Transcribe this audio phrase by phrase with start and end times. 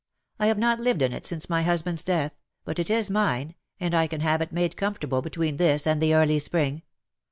[0.39, 2.31] I have not lived in it since my husband^s death—
[2.65, 6.15] but it is mine, and I can have it made comfortable between this and the
[6.15, 6.81] early spring.